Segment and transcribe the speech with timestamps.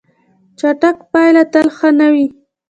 [0.59, 2.25] چټک پایله تل ښه نه وي.